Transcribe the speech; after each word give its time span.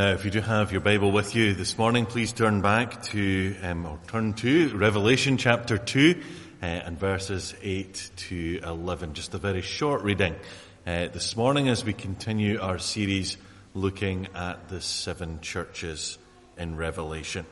Now, 0.00 0.12
if 0.12 0.24
you 0.24 0.30
do 0.30 0.40
have 0.40 0.72
your 0.72 0.80
Bible 0.80 1.12
with 1.12 1.34
you 1.34 1.52
this 1.52 1.76
morning, 1.76 2.06
please 2.06 2.32
turn 2.32 2.62
back 2.62 3.02
to, 3.08 3.54
um, 3.62 3.84
or 3.84 3.98
turn 4.06 4.32
to 4.32 4.74
Revelation 4.74 5.36
chapter 5.36 5.76
2 5.76 6.22
uh, 6.62 6.64
and 6.64 6.98
verses 6.98 7.54
8 7.60 8.10
to 8.16 8.60
11. 8.64 9.12
Just 9.12 9.34
a 9.34 9.38
very 9.38 9.60
short 9.60 10.02
reading 10.02 10.36
uh, 10.86 11.08
this 11.08 11.36
morning 11.36 11.68
as 11.68 11.84
we 11.84 11.92
continue 11.92 12.58
our 12.62 12.78
series 12.78 13.36
looking 13.74 14.28
at 14.34 14.70
the 14.70 14.80
seven 14.80 15.38
churches 15.42 16.16
in 16.56 16.76
Revelation. 16.76 17.44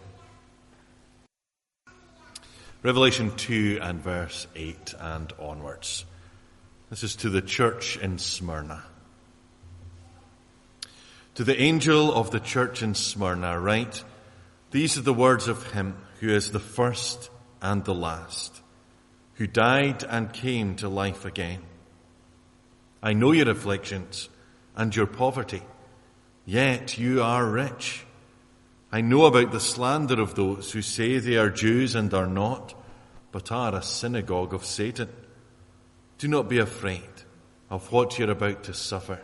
Revelation 2.82 3.36
2 3.36 3.80
and 3.82 4.00
verse 4.00 4.46
8 4.56 4.94
and 4.98 5.34
onwards. 5.38 6.06
This 6.88 7.04
is 7.04 7.16
to 7.16 7.28
the 7.28 7.42
church 7.42 7.98
in 7.98 8.16
Smyrna. 8.16 8.84
To 11.38 11.44
the 11.44 11.62
angel 11.62 12.12
of 12.12 12.32
the 12.32 12.40
church 12.40 12.82
in 12.82 12.96
Smyrna 12.96 13.60
write, 13.60 14.02
These 14.72 14.98
are 14.98 15.02
the 15.02 15.14
words 15.14 15.46
of 15.46 15.70
him 15.70 15.94
who 16.18 16.30
is 16.30 16.50
the 16.50 16.58
first 16.58 17.30
and 17.62 17.84
the 17.84 17.94
last, 17.94 18.60
who 19.34 19.46
died 19.46 20.02
and 20.02 20.32
came 20.32 20.74
to 20.74 20.88
life 20.88 21.24
again. 21.24 21.60
I 23.00 23.12
know 23.12 23.30
your 23.30 23.48
afflictions 23.50 24.28
and 24.74 24.96
your 24.96 25.06
poverty, 25.06 25.62
yet 26.44 26.98
you 26.98 27.22
are 27.22 27.46
rich. 27.46 28.04
I 28.90 29.00
know 29.00 29.26
about 29.26 29.52
the 29.52 29.60
slander 29.60 30.20
of 30.20 30.34
those 30.34 30.72
who 30.72 30.82
say 30.82 31.18
they 31.18 31.36
are 31.36 31.50
Jews 31.50 31.94
and 31.94 32.12
are 32.14 32.26
not, 32.26 32.74
but 33.30 33.52
are 33.52 33.76
a 33.76 33.82
synagogue 33.82 34.54
of 34.54 34.64
Satan. 34.64 35.08
Do 36.18 36.26
not 36.26 36.48
be 36.48 36.58
afraid 36.58 37.22
of 37.70 37.92
what 37.92 38.18
you're 38.18 38.28
about 38.28 38.64
to 38.64 38.74
suffer. 38.74 39.20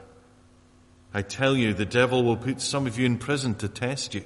I 1.17 1.23
tell 1.23 1.57
you, 1.57 1.73
the 1.73 1.87
devil 1.87 2.25
will 2.25 2.37
put 2.37 2.61
some 2.61 2.89
of 2.89 2.99
you 2.99 3.07
in 3.07 3.19
prison 3.19 3.55
to 3.57 3.69
test 3.69 4.15
you, 4.15 4.25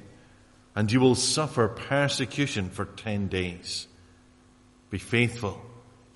and 0.75 0.91
you 0.91 1.01
will 1.01 1.15
suffer 1.15 1.69
persecution 1.69 2.71
for 2.71 2.87
ten 2.87 3.29
days. 3.29 3.87
Be 4.89 4.97
faithful, 4.97 5.61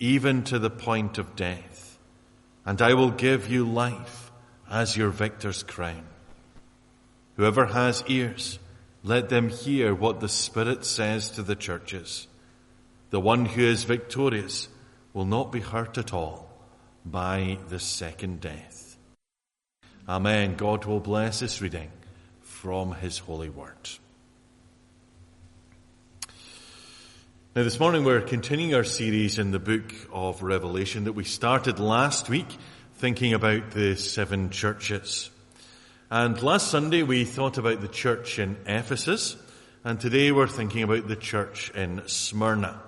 even 0.00 0.44
to 0.44 0.58
the 0.58 0.70
point 0.70 1.18
of 1.18 1.36
death, 1.36 1.98
and 2.64 2.80
I 2.80 2.94
will 2.94 3.10
give 3.10 3.50
you 3.50 3.68
life 3.68 4.32
as 4.70 4.96
your 4.96 5.10
victor's 5.10 5.62
crown. 5.62 6.06
Whoever 7.36 7.66
has 7.66 8.02
ears, 8.08 8.58
let 9.02 9.28
them 9.28 9.50
hear 9.50 9.94
what 9.94 10.20
the 10.20 10.28
Spirit 10.28 10.86
says 10.86 11.30
to 11.32 11.42
the 11.42 11.56
churches. 11.56 12.28
The 13.10 13.20
one 13.20 13.44
who 13.44 13.62
is 13.62 13.84
victorious 13.84 14.68
will 15.12 15.26
not 15.26 15.52
be 15.52 15.60
hurt 15.60 15.98
at 15.98 16.14
all 16.14 16.50
by 17.04 17.58
the 17.68 17.78
second 17.78 18.40
death. 18.40 18.91
Amen. 20.08 20.56
God 20.56 20.84
will 20.84 20.98
bless 20.98 21.38
this 21.38 21.62
reading 21.62 21.88
from 22.40 22.92
His 22.92 23.18
holy 23.18 23.48
word. 23.48 23.88
Now, 27.54 27.62
this 27.62 27.78
morning 27.78 28.02
we're 28.02 28.20
continuing 28.20 28.74
our 28.74 28.82
series 28.82 29.38
in 29.38 29.52
the 29.52 29.60
book 29.60 29.94
of 30.12 30.42
Revelation 30.42 31.04
that 31.04 31.12
we 31.12 31.22
started 31.22 31.78
last 31.78 32.28
week, 32.28 32.48
thinking 32.94 33.32
about 33.32 33.70
the 33.70 33.94
seven 33.94 34.50
churches. 34.50 35.30
And 36.10 36.42
last 36.42 36.66
Sunday 36.66 37.04
we 37.04 37.24
thought 37.24 37.56
about 37.56 37.80
the 37.80 37.86
church 37.86 38.40
in 38.40 38.56
Ephesus, 38.66 39.36
and 39.84 40.00
today 40.00 40.32
we're 40.32 40.48
thinking 40.48 40.82
about 40.82 41.06
the 41.06 41.14
church 41.14 41.70
in 41.76 42.02
Smyrna. 42.06 42.82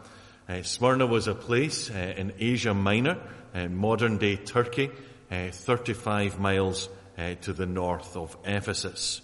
Uh, 0.49 0.63
Smyrna 0.63 1.07
was 1.07 1.29
a 1.29 1.35
place 1.37 1.91
uh, 1.91 2.15
in 2.17 2.33
Asia 2.41 2.75
Minor, 2.75 3.19
uh, 3.55 3.69
modern 3.69 4.19
day 4.19 4.35
Turkey, 4.35 4.91
uh, 5.31 5.51
35 5.53 6.41
miles 6.41 6.89
uh, 7.17 7.35
to 7.43 7.53
the 7.53 7.67
north 7.67 8.17
of 8.17 8.37
Ephesus. 8.45 9.21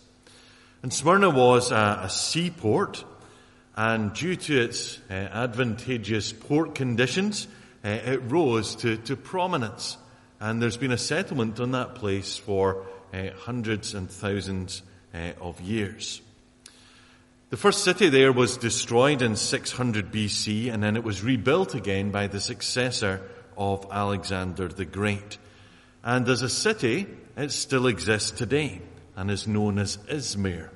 And 0.83 0.92
Smyrna 0.92 1.30
was 1.30 1.70
a, 1.70 2.00
a 2.05 2.10
seaport, 2.10 3.05
and 3.77 4.12
due 4.12 4.36
to 4.36 4.60
its 4.62 4.98
uh, 5.10 5.14
advantageous 5.14 6.33
port 6.33 6.74
conditions, 6.74 7.46
uh, 7.84 7.89
it 7.89 8.23
rose 8.24 8.77
to, 8.77 8.96
to, 8.98 9.17
prominence. 9.17 9.96
And 10.39 10.61
there's 10.61 10.77
been 10.77 10.92
a 10.92 10.98
settlement 10.98 11.61
on 11.61 11.73
that 11.73 11.95
place 11.96 12.36
for 12.36 12.86
hundreds 13.40 13.95
and 13.95 14.08
thousands 14.08 14.83
of 15.40 15.61
years. 15.61 16.23
The 17.50 17.56
first 17.56 17.83
city 17.83 18.11
there 18.11 18.33
was 18.33 18.56
destroyed 18.56 19.23
in 19.23 19.34
600 19.34 20.12
BC, 20.12 20.73
and 20.73 20.80
then 20.80 20.96
it 20.96 21.02
was 21.02 21.24
rebuilt 21.24 21.74
again 21.74 22.12
by 22.12 22.29
the 22.29 22.40
successor 22.40 23.29
of 23.56 23.89
Alexander 23.90 24.68
the 24.68 24.84
Great. 24.84 25.36
And 26.02 26.28
as 26.28 26.42
a 26.42 26.48
city, 26.48 27.06
it 27.36 27.52
still 27.52 27.86
exists 27.86 28.30
today 28.30 28.80
and 29.16 29.30
is 29.30 29.46
known 29.46 29.78
as 29.78 29.98
Izmir, 30.08 30.70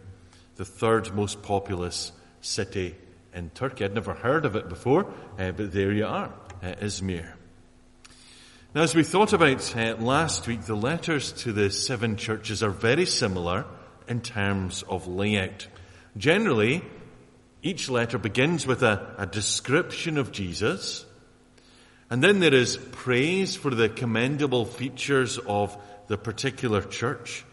the 0.57 0.65
third 0.65 1.15
most 1.15 1.43
populous 1.43 2.13
city 2.41 2.95
in 3.33 3.51
Turkey. 3.51 3.85
I'd 3.85 3.95
never 3.95 4.15
heard 4.15 4.45
of 4.45 4.57
it 4.57 4.69
before, 4.69 5.07
uh, 5.39 5.53
but 5.53 5.73
there 5.73 5.93
you 5.93 6.07
are, 6.07 6.33
uh, 6.63 6.75
Izmir. 6.81 7.33
Now, 8.75 8.83
as 8.83 8.95
we 8.95 9.05
thought 9.05 9.33
about 9.33 9.77
uh, 9.77 9.97
last 9.99 10.47
week, 10.47 10.63
the 10.63 10.75
letters 10.75 11.33
to 11.45 11.53
the 11.53 11.71
seven 11.71 12.17
churches 12.17 12.63
are 12.63 12.71
very 12.71 13.07
similar 13.07 13.65
in 14.09 14.21
terms 14.21 14.83
of 14.89 15.07
layout. 15.07 15.69
Generally, 16.17 16.83
each 17.63 17.89
letter 17.89 18.19
begins 18.19 18.67
with 18.67 18.83
a, 18.83 19.15
a 19.17 19.27
description 19.27 20.19
of 20.19 20.33
Jesus, 20.33 21.07
and 22.11 22.23
then 22.23 22.41
there 22.41 22.55
is 22.55 22.77
praise 22.77 23.57
for 23.57 23.75
the 23.75 23.89
commendable 23.89 24.65
features 24.65 25.39
of 25.39 25.77
the 26.09 26.19
particular 26.19 26.83
church. 26.83 27.45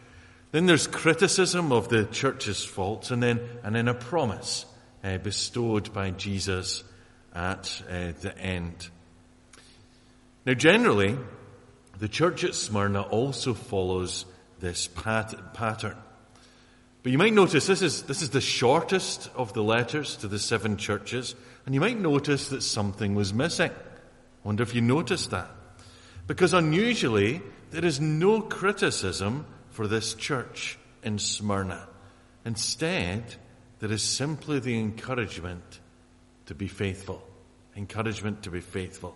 Then 0.52 0.66
there's 0.66 0.88
criticism 0.88 1.72
of 1.72 1.88
the 1.90 2.06
church's 2.06 2.66
faults, 2.66 3.12
and 3.12 3.24
then 3.24 3.40
and 3.64 3.76
then 3.76 3.88
a 3.88 3.94
promise 3.94 4.66
uh, 5.04 5.18
bestowed 5.18 5.94
by 5.94 6.12
Jesus 6.12 6.84
at 7.34 7.82
uh, 7.90 8.12
the 8.22 8.38
end. 8.38 8.90
Now, 10.46 10.54
generally, 10.54 11.18
the 12.00 12.10
church 12.10 12.44
at 12.44 12.56
Smyrna 12.56 13.02
also 13.02 13.54
follows 13.54 14.26
this 14.60 14.88
pat- 14.88 15.54
pattern. 15.54 15.98
But 17.04 17.12
you 17.12 17.18
might 17.18 17.34
notice 17.34 17.66
this 17.68 17.82
is, 17.82 18.04
this 18.04 18.22
is 18.22 18.32
the 18.32 18.42
shortest 18.42 19.30
of 19.36 19.54
the 19.54 19.64
letters 19.64 20.18
to 20.18 20.28
the 20.28 20.40
seven 20.40 20.78
churches, 20.78 21.36
and 21.66 21.74
you 21.74 21.82
might 21.82 22.00
notice 22.00 22.50
that 22.50 22.62
something 22.62 23.16
was 23.16 23.34
missing. 23.34 23.72
Wonder 24.44 24.64
if 24.64 24.74
you 24.74 24.82
noticed 24.82 25.32
that. 25.32 25.50
Because 26.28 26.54
unusually, 26.54 27.42
there 27.72 27.86
is 27.86 28.00
no 28.00 28.42
criticism 28.42 29.46
for 29.70 29.88
this 29.88 30.14
church 30.14 30.78
in 31.04 31.20
Smyrna. 31.20 31.88
Instead, 32.46 33.36
there 33.80 33.92
is 33.92 34.04
simply 34.04 34.60
the 34.60 34.80
encouragement 34.80 35.80
to 36.46 36.56
be 36.56 36.68
faithful. 36.68 37.22
Encouragement 37.76 38.44
to 38.44 38.52
be 38.52 38.62
faithful. 38.62 39.16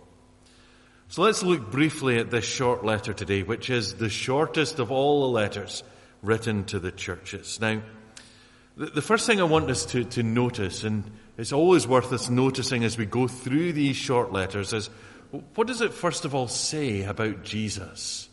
So 1.08 1.22
let's 1.22 1.42
look 1.42 1.70
briefly 1.70 2.18
at 2.18 2.30
this 2.30 2.44
short 2.44 2.84
letter 2.84 3.12
today, 3.12 3.42
which 3.42 3.70
is 3.70 3.94
the 3.94 4.08
shortest 4.08 4.78
of 4.78 4.90
all 4.90 5.22
the 5.22 5.34
letters 5.34 5.84
written 6.22 6.64
to 6.64 6.80
the 6.80 6.90
churches. 6.90 7.60
Now, 7.60 7.82
the 8.76 9.02
first 9.02 9.26
thing 9.26 9.40
I 9.40 9.44
want 9.44 9.70
us 9.70 9.86
to, 9.86 10.04
to 10.04 10.22
notice, 10.22 10.82
and 10.84 11.04
it's 11.38 11.52
always 11.52 11.86
worth 11.86 12.12
us 12.12 12.28
noticing 12.28 12.82
as 12.84 12.98
we 12.98 13.06
go 13.06 13.28
through 13.28 13.72
these 13.72 13.96
short 13.96 14.32
letters, 14.32 14.72
is 14.72 14.90
what 15.54 15.66
does 15.66 15.80
it 15.80 15.92
first 15.92 16.24
of 16.24 16.34
all 16.34 16.48
say 16.48 17.02
about 17.02 17.42
Jesus? 17.42 18.28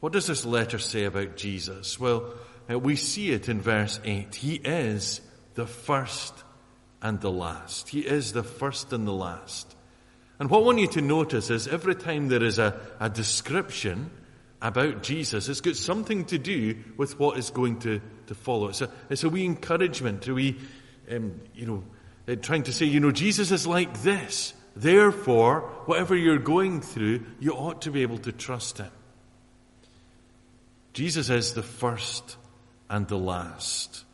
What 0.00 0.12
does 0.12 0.26
this 0.26 0.44
letter 0.44 0.78
say 0.78 1.04
about 1.04 1.36
Jesus? 1.36 1.98
Well, 1.98 2.34
uh, 2.70 2.78
we 2.78 2.96
see 2.96 3.30
it 3.30 3.48
in 3.48 3.60
verse 3.60 4.00
8. 4.04 4.34
He 4.34 4.56
is 4.56 5.20
the 5.54 5.66
first 5.66 6.34
and 7.00 7.20
the 7.20 7.30
last. 7.30 7.88
He 7.88 8.00
is 8.00 8.32
the 8.32 8.42
first 8.42 8.92
and 8.92 9.06
the 9.06 9.12
last. 9.12 9.74
And 10.38 10.50
what 10.50 10.60
I 10.60 10.62
want 10.62 10.78
you 10.78 10.88
to 10.88 11.00
notice 11.00 11.50
is 11.50 11.68
every 11.68 11.94
time 11.94 12.28
there 12.28 12.42
is 12.42 12.58
a, 12.58 12.78
a 12.98 13.08
description 13.08 14.10
about 14.60 15.02
Jesus, 15.02 15.48
it's 15.48 15.60
got 15.60 15.76
something 15.76 16.24
to 16.26 16.38
do 16.38 16.76
with 16.96 17.18
what 17.18 17.38
is 17.38 17.50
going 17.50 17.78
to, 17.80 18.00
to 18.26 18.34
follow. 18.34 18.68
It's 18.68 18.80
a, 18.80 18.90
it's 19.10 19.24
a 19.24 19.28
wee 19.28 19.44
encouragement, 19.44 20.26
a 20.26 20.34
wee, 20.34 20.56
um, 21.10 21.40
you 21.54 21.66
know, 21.66 21.84
uh, 22.26 22.36
trying 22.36 22.62
to 22.64 22.72
say, 22.72 22.86
you 22.86 23.00
know, 23.00 23.12
Jesus 23.12 23.52
is 23.52 23.66
like 23.66 24.02
this. 24.02 24.54
Therefore, 24.76 25.60
whatever 25.86 26.16
you're 26.16 26.38
going 26.38 26.80
through, 26.80 27.24
you 27.38 27.52
ought 27.52 27.82
to 27.82 27.90
be 27.90 28.02
able 28.02 28.18
to 28.18 28.32
trust 28.32 28.78
him. 28.78 28.90
Jesus 30.92 31.30
is 31.30 31.54
the 31.54 31.62
first 31.62 32.36
and 32.88 33.06
the 33.08 33.18
last. 33.18 34.04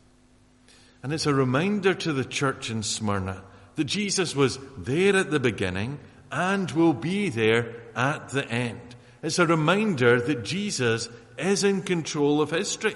And 1.03 1.13
it's 1.13 1.25
a 1.25 1.33
reminder 1.33 1.93
to 1.93 2.13
the 2.13 2.25
church 2.25 2.69
in 2.69 2.83
Smyrna 2.83 3.43
that 3.75 3.85
Jesus 3.85 4.35
was 4.35 4.59
there 4.77 5.15
at 5.15 5.31
the 5.31 5.39
beginning 5.39 5.99
and 6.31 6.69
will 6.71 6.93
be 6.93 7.29
there 7.29 7.75
at 7.95 8.29
the 8.29 8.47
end. 8.47 8.95
It's 9.23 9.39
a 9.39 9.47
reminder 9.47 10.21
that 10.21 10.43
Jesus 10.43 11.09
is 11.37 11.63
in 11.63 11.81
control 11.81 12.41
of 12.41 12.51
history 12.51 12.95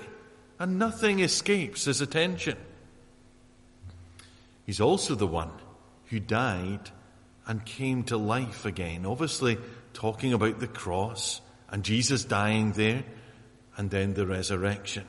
and 0.60 0.80
nothing 0.80 1.20
escapes 1.20 1.86
his 1.86 2.02
attention. 2.02 2.58
He's 4.66 4.82
also 4.82 5.16
the 5.16 5.28
one 5.28 5.52
who 6.06 6.20
died 6.20 6.92
and 7.48 7.66
came 7.66 8.04
to 8.06 8.18
life 8.18 8.66
again. 8.66 9.06
Obviously, 9.06 9.58
talking 9.94 10.34
about 10.34 10.60
the 10.60 10.68
cross 10.68 11.42
and 11.70 11.84
Jesus 11.84 12.24
dying 12.24 12.72
there 12.74 13.04
and 13.78 13.90
then 13.90 14.14
the 14.14 14.26
resurrection. 14.26 15.06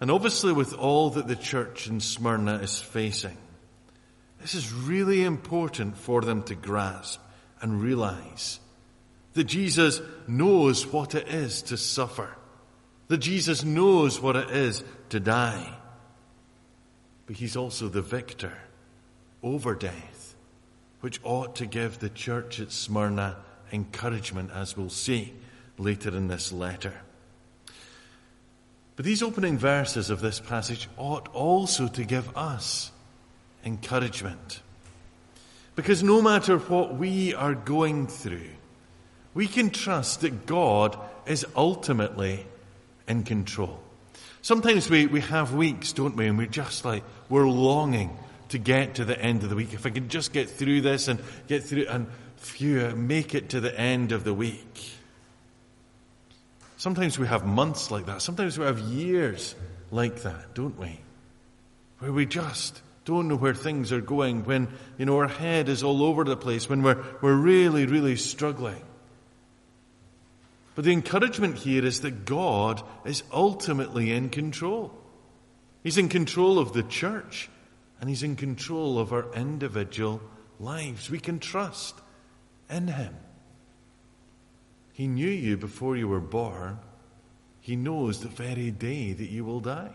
And 0.00 0.10
obviously 0.10 0.52
with 0.52 0.72
all 0.74 1.10
that 1.10 1.28
the 1.28 1.36
church 1.36 1.86
in 1.86 2.00
Smyrna 2.00 2.56
is 2.56 2.78
facing, 2.78 3.36
this 4.40 4.54
is 4.54 4.72
really 4.72 5.22
important 5.22 5.98
for 5.98 6.22
them 6.22 6.42
to 6.44 6.54
grasp 6.54 7.20
and 7.60 7.82
realize 7.82 8.58
that 9.34 9.44
Jesus 9.44 10.00
knows 10.26 10.86
what 10.86 11.14
it 11.14 11.28
is 11.28 11.62
to 11.62 11.76
suffer, 11.76 12.34
that 13.08 13.18
Jesus 13.18 13.62
knows 13.62 14.20
what 14.20 14.36
it 14.36 14.50
is 14.50 14.82
to 15.10 15.20
die. 15.20 15.76
But 17.26 17.36
he's 17.36 17.56
also 17.56 17.88
the 17.88 18.02
victor 18.02 18.56
over 19.42 19.74
death, 19.74 20.29
which 21.00 21.20
ought 21.24 21.56
to 21.56 21.66
give 21.66 21.98
the 21.98 22.08
church 22.08 22.60
at 22.60 22.72
Smyrna 22.72 23.36
encouragement, 23.72 24.50
as 24.54 24.76
we'll 24.76 24.90
see 24.90 25.32
later 25.78 26.10
in 26.10 26.28
this 26.28 26.52
letter. 26.52 26.94
But 28.96 29.04
these 29.06 29.22
opening 29.22 29.56
verses 29.56 30.10
of 30.10 30.20
this 30.20 30.40
passage 30.40 30.88
ought 30.98 31.28
also 31.28 31.88
to 31.88 32.04
give 32.04 32.36
us 32.36 32.90
encouragement. 33.64 34.60
Because 35.74 36.02
no 36.02 36.20
matter 36.20 36.58
what 36.58 36.96
we 36.96 37.32
are 37.32 37.54
going 37.54 38.06
through, 38.06 38.50
we 39.32 39.46
can 39.46 39.70
trust 39.70 40.20
that 40.20 40.44
God 40.44 40.98
is 41.24 41.46
ultimately 41.56 42.44
in 43.08 43.22
control. 43.22 43.80
Sometimes 44.42 44.90
we, 44.90 45.06
we 45.06 45.20
have 45.20 45.54
weeks, 45.54 45.92
don't 45.92 46.16
we? 46.16 46.26
And 46.26 46.36
we're 46.36 46.46
just 46.46 46.84
like, 46.84 47.04
we're 47.28 47.48
longing 47.48 48.16
to 48.50 48.58
get 48.58 48.96
to 48.96 49.04
the 49.04 49.20
end 49.20 49.42
of 49.42 49.50
the 49.50 49.56
week. 49.56 49.72
If 49.72 49.86
I 49.86 49.90
can 49.90 50.08
just 50.08 50.32
get 50.32 50.48
through 50.48 50.82
this 50.82 51.08
and 51.08 51.20
get 51.48 51.64
through 51.64 51.86
and 51.88 52.06
phew, 52.36 52.94
make 52.94 53.34
it 53.34 53.50
to 53.50 53.60
the 53.60 53.76
end 53.78 54.12
of 54.12 54.24
the 54.24 54.34
week. 54.34 54.90
Sometimes 56.76 57.18
we 57.18 57.26
have 57.26 57.44
months 57.44 57.90
like 57.90 58.06
that. 58.06 58.22
Sometimes 58.22 58.58
we 58.58 58.64
have 58.64 58.78
years 58.78 59.54
like 59.90 60.22
that, 60.22 60.54
don't 60.54 60.78
we? 60.78 61.00
Where 61.98 62.12
we 62.12 62.26
just 62.26 62.80
don't 63.04 63.28
know 63.28 63.36
where 63.36 63.54
things 63.54 63.92
are 63.92 64.00
going, 64.00 64.44
when, 64.44 64.68
you 64.96 65.04
know, 65.04 65.18
our 65.18 65.28
head 65.28 65.68
is 65.68 65.82
all 65.82 66.02
over 66.02 66.24
the 66.24 66.36
place, 66.36 66.68
when 66.68 66.82
we're, 66.82 67.02
we're 67.20 67.34
really, 67.34 67.86
really 67.86 68.16
struggling. 68.16 68.82
But 70.74 70.84
the 70.84 70.92
encouragement 70.92 71.56
here 71.56 71.84
is 71.84 72.00
that 72.00 72.24
God 72.24 72.82
is 73.04 73.22
ultimately 73.32 74.12
in 74.12 74.30
control. 74.30 74.92
He's 75.82 75.98
in 75.98 76.08
control 76.08 76.58
of 76.58 76.72
the 76.72 76.82
church 76.82 77.50
and 78.00 78.08
He's 78.08 78.22
in 78.22 78.36
control 78.36 78.98
of 78.98 79.12
our 79.12 79.32
individual 79.34 80.20
lives. 80.58 81.10
We 81.10 81.20
can 81.20 81.38
trust 81.38 81.94
in 82.68 82.88
Him. 82.88 83.14
He 84.92 85.06
knew 85.06 85.30
you 85.30 85.56
before 85.56 85.96
you 85.96 86.08
were 86.08 86.20
born. 86.20 86.78
He 87.60 87.76
knows 87.76 88.20
the 88.20 88.28
very 88.28 88.70
day 88.70 89.12
that 89.12 89.30
you 89.30 89.44
will 89.44 89.60
die. 89.60 89.92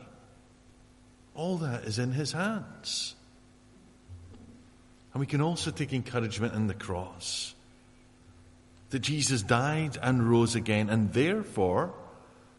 All 1.34 1.58
that 1.58 1.84
is 1.84 2.00
in 2.00 2.12
His 2.12 2.32
hands. 2.32 3.16
And 5.14 5.20
we 5.20 5.26
can 5.26 5.42
also 5.42 5.72
take 5.72 5.94
encouragement 5.94 6.54
in 6.54 6.68
the 6.68 6.74
cross 6.74 7.56
that 8.90 9.00
Jesus 9.00 9.42
died 9.42 9.98
and 10.02 10.30
rose 10.30 10.56
again, 10.56 10.90
and 10.90 11.12
therefore, 11.12 11.94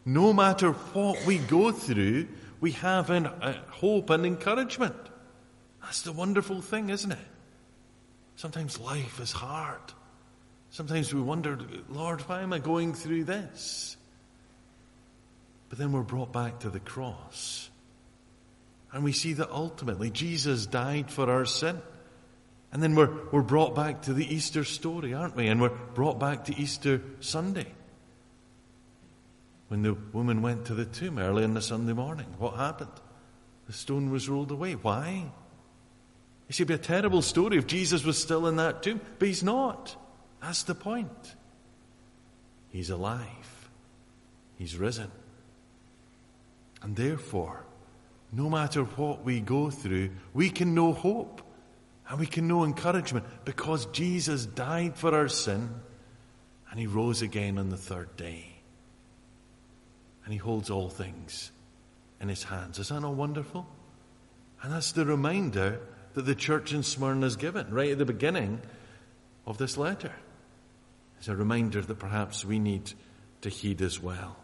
no 0.05 0.33
matter 0.33 0.71
what 0.71 1.25
we 1.25 1.37
go 1.39 1.71
through, 1.71 2.27
we 2.59 2.71
have 2.71 3.09
an, 3.09 3.25
hope 3.69 4.09
and 4.09 4.25
encouragement. 4.25 4.95
That's 5.87 6.01
the 6.01 6.11
wonderful 6.11 6.59
thing, 6.59 6.89
isn't 6.89 7.13
it? 7.13 7.27
Sometimes 8.35 8.77
life 8.77 9.21
is 9.21 9.31
hard. 9.31 9.79
Sometimes 10.69 11.13
we 11.13 11.21
wonder, 11.21 11.57
Lord, 11.87 12.19
why 12.27 12.41
am 12.41 12.51
I 12.51 12.59
going 12.59 12.93
through 12.93 13.23
this? 13.23 13.95
But 15.69 15.77
then 15.77 15.93
we're 15.93 16.01
brought 16.01 16.33
back 16.33 16.59
to 16.59 16.69
the 16.69 16.81
cross. 16.81 17.69
And 18.91 19.05
we 19.05 19.13
see 19.13 19.31
that 19.33 19.49
ultimately 19.49 20.09
Jesus 20.09 20.65
died 20.65 21.09
for 21.09 21.31
our 21.31 21.45
sin. 21.45 21.81
And 22.73 22.83
then 22.83 22.93
we're, 22.93 23.31
we're 23.31 23.41
brought 23.41 23.73
back 23.73 24.01
to 24.03 24.13
the 24.13 24.25
Easter 24.25 24.65
story, 24.65 25.13
aren't 25.13 25.37
we? 25.37 25.47
And 25.47 25.61
we're 25.61 25.69
brought 25.69 26.19
back 26.19 26.45
to 26.45 26.59
Easter 26.59 27.01
Sunday. 27.21 27.67
When 29.69 29.83
the 29.83 29.93
woman 29.93 30.41
went 30.41 30.65
to 30.65 30.73
the 30.73 30.83
tomb 30.83 31.17
early 31.17 31.45
on 31.45 31.53
the 31.53 31.61
Sunday 31.61 31.93
morning, 31.93 32.27
what 32.39 32.55
happened? 32.55 32.91
The 33.67 33.73
stone 33.73 34.11
was 34.11 34.27
rolled 34.27 34.51
away. 34.51 34.73
Why? 34.73 35.31
It 36.49 36.55
should 36.55 36.67
be 36.67 36.73
a 36.73 36.79
terrible 36.79 37.21
story 37.21 37.57
if 37.57 37.67
Jesus 37.67 38.05
was 38.05 38.17
still 38.17 38.47
in 38.47 38.55
that 38.55 38.81
tomb, 38.83 39.01
but 39.19 39.27
he's 39.27 39.43
not. 39.43 39.95
That's 40.41 40.63
the 40.63 40.75
point. 40.75 41.35
He's 42.69 42.89
alive. 42.89 43.69
He's 44.57 44.77
risen. 44.77 45.11
And 46.81 46.95
therefore, 46.95 47.65
no 48.31 48.49
matter 48.49 48.83
what 48.83 49.23
we 49.23 49.39
go 49.39 49.69
through, 49.69 50.11
we 50.33 50.49
can 50.49 50.73
know 50.73 50.93
hope 50.93 51.41
and 52.09 52.19
we 52.19 52.25
can 52.25 52.47
know 52.47 52.63
encouragement 52.63 53.25
because 53.45 53.85
Jesus 53.87 54.45
died 54.45 54.95
for 54.95 55.13
our 55.13 55.27
sin 55.27 55.69
and 56.69 56.79
he 56.79 56.87
rose 56.87 57.21
again 57.21 57.57
on 57.57 57.69
the 57.69 57.77
third 57.77 58.15
day. 58.15 58.45
And 60.23 60.33
he 60.33 60.37
holds 60.37 60.69
all 60.69 60.89
things 60.89 61.51
in 62.21 62.29
his 62.29 62.43
hands. 62.43 62.79
Is 62.79 62.89
that 62.89 63.01
not 63.01 63.15
wonderful? 63.15 63.65
And 64.61 64.73
that's 64.73 64.91
the 64.91 65.05
reminder 65.05 65.79
that 66.17 66.25
the 66.25 66.33
church 66.33 66.73
in 66.73 66.81
Smyrna 66.81 67.27
is 67.27 67.35
given 67.35 67.69
right 67.69 67.91
at 67.91 67.99
the 67.99 68.05
beginning 68.05 68.59
of 69.45 69.59
this 69.59 69.77
letter. 69.77 70.11
It's 71.19 71.27
a 71.27 71.35
reminder 71.35 71.79
that 71.79 71.99
perhaps 71.99 72.43
we 72.43 72.57
need 72.57 72.91
to 73.41 73.49
heed 73.49 73.83
as 73.83 74.01
well. 74.01 74.35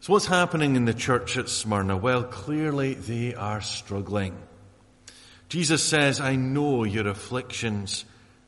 So, 0.00 0.14
what's 0.14 0.24
happening 0.24 0.76
in 0.76 0.86
the 0.86 0.94
church 0.94 1.36
at 1.36 1.50
Smyrna? 1.50 1.98
Well, 1.98 2.24
clearly 2.24 2.94
they 2.94 3.34
are 3.34 3.60
struggling. 3.60 4.34
Jesus 5.50 5.84
says, 5.84 6.22
I 6.22 6.36
know 6.36 6.84
your 6.84 7.08
afflictions 7.08 8.06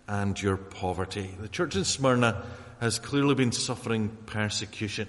and 0.09 0.41
your 0.41 0.57
poverty. 0.57 1.35
The 1.39 1.49
church 1.49 1.77
in 1.77 1.85
Smyrna 1.85 2.43
has 2.81 2.99
clearly 2.99 3.35
been 3.35 3.53
suffering 3.53 4.17
persecution, 4.25 5.09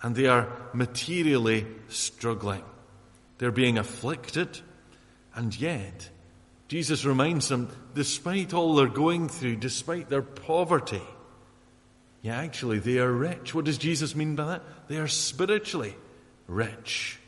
and 0.00 0.16
they 0.16 0.28
are 0.28 0.48
materially 0.72 1.66
struggling. 1.90 2.64
They're 3.36 3.52
being 3.52 3.76
afflicted, 3.76 4.62
and 5.34 5.58
yet 5.58 6.10
Jesus 6.68 7.04
reminds 7.04 7.48
them, 7.48 7.70
despite 7.94 8.52
all 8.52 8.74
they're 8.74 8.86
going 8.86 9.28
through, 9.28 9.56
despite 9.56 10.10
their 10.10 10.22
poverty, 10.22 11.02
yeah, 12.20 12.36
actually, 12.36 12.78
they 12.78 12.98
are 12.98 13.10
rich. 13.10 13.54
What 13.54 13.64
does 13.64 13.78
Jesus 13.78 14.14
mean 14.14 14.34
by 14.34 14.46
that? 14.46 14.62
They 14.88 14.96
are 14.96 15.08
spiritually 15.08 15.94
rich. 16.46 17.18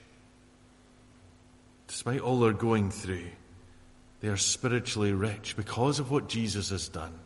Despite 1.86 2.20
all 2.20 2.40
they're 2.40 2.52
going 2.52 2.90
through, 2.90 3.28
they 4.20 4.28
are 4.28 4.36
spiritually 4.36 5.12
rich 5.12 5.56
because 5.56 6.00
of 6.00 6.10
what 6.10 6.28
Jesus 6.28 6.70
has 6.70 6.88
done 6.88 7.18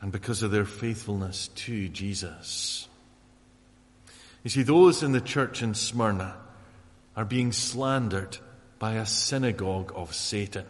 and 0.00 0.12
because 0.12 0.42
of 0.42 0.50
their 0.50 0.64
faithfulness 0.64 1.48
to 1.48 1.88
Jesus. 1.88 2.86
You 4.44 4.50
see, 4.50 4.62
those 4.62 5.02
in 5.02 5.12
the 5.12 5.20
church 5.20 5.62
in 5.62 5.74
Smyrna 5.74 6.36
are 7.16 7.24
being 7.24 7.52
slandered 7.52 8.38
by 8.80 8.94
a 8.94 9.06
synagogue 9.06 9.92
of 9.94 10.12
Satan. 10.12 10.64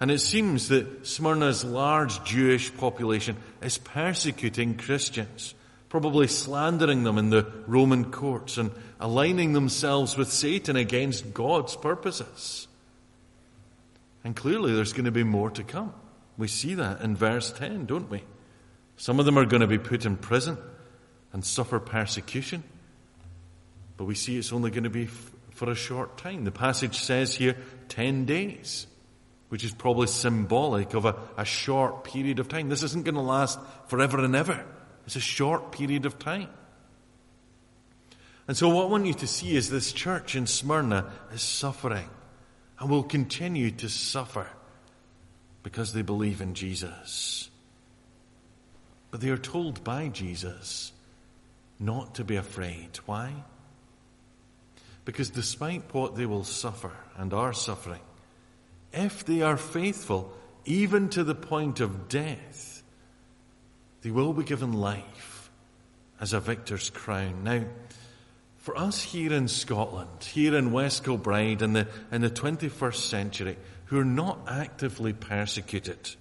And 0.00 0.10
it 0.10 0.20
seems 0.20 0.68
that 0.68 1.06
Smyrna's 1.06 1.62
large 1.62 2.24
Jewish 2.24 2.74
population 2.74 3.36
is 3.60 3.76
persecuting 3.76 4.78
Christians, 4.78 5.54
probably 5.90 6.26
slandering 6.26 7.02
them 7.02 7.18
in 7.18 7.28
the 7.28 7.46
Roman 7.66 8.10
courts 8.10 8.56
and 8.56 8.70
aligning 8.98 9.52
themselves 9.52 10.16
with 10.16 10.32
Satan 10.32 10.76
against 10.76 11.34
God's 11.34 11.76
purposes. 11.76 12.66
And 14.24 14.34
clearly 14.34 14.72
there's 14.72 14.94
going 14.94 15.04
to 15.04 15.10
be 15.10 15.24
more 15.24 15.50
to 15.50 15.64
come. 15.64 15.92
We 16.38 16.48
see 16.48 16.74
that 16.74 17.02
in 17.02 17.16
verse 17.16 17.52
10, 17.52 17.84
don't 17.86 18.08
we? 18.08 18.22
Some 18.96 19.18
of 19.18 19.26
them 19.26 19.38
are 19.38 19.44
going 19.44 19.60
to 19.60 19.66
be 19.66 19.78
put 19.78 20.06
in 20.06 20.16
prison 20.16 20.56
and 21.32 21.44
suffer 21.44 21.80
persecution. 21.80 22.62
But 23.96 24.04
we 24.04 24.14
see 24.14 24.38
it's 24.38 24.52
only 24.52 24.70
going 24.70 24.84
to 24.84 24.90
be 24.90 25.08
for 25.60 25.70
a 25.70 25.74
short 25.74 26.16
time. 26.16 26.44
The 26.44 26.50
passage 26.50 26.96
says 26.96 27.34
here 27.34 27.54
10 27.90 28.24
days, 28.24 28.86
which 29.50 29.62
is 29.62 29.72
probably 29.72 30.06
symbolic 30.06 30.94
of 30.94 31.04
a, 31.04 31.14
a 31.36 31.44
short 31.44 32.02
period 32.02 32.38
of 32.38 32.48
time. 32.48 32.70
This 32.70 32.82
isn't 32.82 33.04
going 33.04 33.16
to 33.16 33.20
last 33.20 33.58
forever 33.88 34.24
and 34.24 34.34
ever. 34.34 34.64
It's 35.04 35.16
a 35.16 35.20
short 35.20 35.70
period 35.70 36.06
of 36.06 36.18
time. 36.18 36.48
And 38.48 38.56
so 38.56 38.70
what 38.70 38.86
I 38.86 38.88
want 38.88 39.04
you 39.04 39.12
to 39.12 39.26
see 39.26 39.54
is 39.54 39.68
this 39.68 39.92
church 39.92 40.34
in 40.34 40.46
Smyrna 40.46 41.12
is 41.34 41.42
suffering 41.42 42.08
and 42.78 42.88
will 42.88 43.02
continue 43.02 43.70
to 43.70 43.90
suffer 43.90 44.46
because 45.62 45.92
they 45.92 46.00
believe 46.00 46.40
in 46.40 46.54
Jesus. 46.54 47.50
But 49.10 49.20
they 49.20 49.28
are 49.28 49.36
told 49.36 49.84
by 49.84 50.08
Jesus 50.08 50.92
not 51.78 52.14
to 52.14 52.24
be 52.24 52.36
afraid. 52.36 52.98
Why? 53.04 53.44
Because 55.10 55.30
despite 55.30 55.92
what 55.92 56.14
they 56.14 56.24
will 56.24 56.44
suffer 56.44 56.92
and 57.16 57.34
are 57.34 57.52
suffering, 57.52 57.98
if 58.92 59.24
they 59.24 59.42
are 59.42 59.56
faithful, 59.56 60.32
even 60.64 61.08
to 61.08 61.24
the 61.24 61.34
point 61.34 61.80
of 61.80 62.08
death, 62.08 62.84
they 64.02 64.12
will 64.12 64.32
be 64.32 64.44
given 64.44 64.72
life 64.72 65.50
as 66.20 66.32
a 66.32 66.38
victor's 66.38 66.90
crown. 66.90 67.42
Now, 67.42 67.64
for 68.58 68.78
us 68.78 69.02
here 69.02 69.32
in 69.32 69.48
Scotland, 69.48 70.22
here 70.22 70.54
in 70.54 70.70
West 70.70 71.02
Kilbride 71.02 71.62
in 71.62 71.72
the, 71.72 71.88
in 72.12 72.20
the 72.20 72.30
21st 72.30 72.94
century, 72.94 73.56
who 73.86 73.98
are 73.98 74.04
not 74.04 74.38
actively 74.46 75.12
persecuted, 75.12 76.14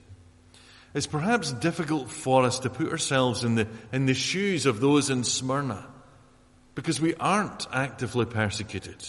it's 0.95 1.05
perhaps 1.05 1.51
difficult 1.51 2.09
for 2.09 2.43
us 2.43 2.57
to 2.61 2.71
put 2.71 2.91
ourselves 2.91 3.43
in 3.43 3.53
the, 3.53 3.67
in 3.91 4.07
the 4.07 4.15
shoes 4.15 4.65
of 4.65 4.79
those 4.79 5.11
in 5.11 5.23
Smyrna 5.23 5.85
because 6.79 7.01
we 7.01 7.13
aren't 7.15 7.67
actively 7.73 8.23
persecuted. 8.23 9.05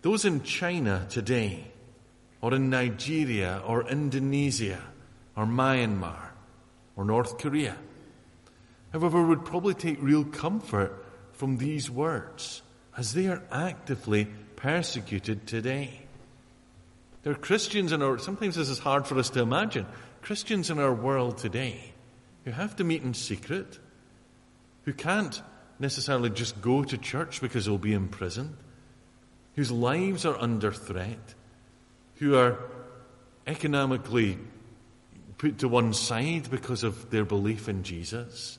Those 0.00 0.24
in 0.24 0.42
China 0.42 1.06
today, 1.10 1.66
or 2.40 2.54
in 2.54 2.70
Nigeria, 2.70 3.60
or 3.66 3.86
Indonesia, 3.86 4.80
or 5.36 5.44
Myanmar, 5.44 6.30
or 6.96 7.04
North 7.04 7.36
Korea, 7.36 7.76
however, 8.90 9.22
would 9.22 9.44
probably 9.44 9.74
take 9.74 10.00
real 10.00 10.24
comfort 10.24 11.04
from 11.34 11.58
these 11.58 11.90
words 11.90 12.62
as 12.96 13.12
they 13.12 13.26
are 13.26 13.42
actively 13.52 14.28
persecuted 14.56 15.46
today. 15.46 16.00
There 17.22 17.34
are 17.34 17.36
Christians 17.36 17.92
in 17.92 18.00
our, 18.00 18.16
sometimes 18.16 18.56
this 18.56 18.70
is 18.70 18.78
hard 18.78 19.06
for 19.06 19.18
us 19.18 19.28
to 19.28 19.42
imagine, 19.42 19.84
Christians 20.22 20.70
in 20.70 20.78
our 20.78 20.94
world 20.94 21.36
today 21.36 21.92
who 22.46 22.50
have 22.50 22.76
to 22.76 22.84
meet 22.84 23.02
in 23.02 23.12
secret, 23.12 23.78
who 24.86 24.94
can't 24.94 25.42
necessarily 25.82 26.30
just 26.30 26.62
go 26.62 26.82
to 26.82 26.96
church 26.96 27.42
because 27.42 27.66
they'll 27.66 27.76
be 27.76 27.92
imprisoned, 27.92 28.56
whose 29.56 29.70
lives 29.70 30.24
are 30.24 30.38
under 30.38 30.72
threat, 30.72 31.34
who 32.16 32.36
are 32.36 32.58
economically 33.46 34.38
put 35.36 35.58
to 35.58 35.68
one 35.68 35.92
side 35.92 36.48
because 36.50 36.84
of 36.84 37.10
their 37.10 37.24
belief 37.24 37.68
in 37.68 37.82
Jesus. 37.82 38.58